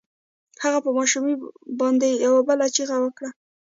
هغه 0.63 0.79
په 0.85 0.91
ماشومې 0.97 1.33
باندې 1.79 2.07
يوه 2.25 2.41
بله 2.49 2.65
چيغه 2.75 2.97
وکړه. 3.01 3.29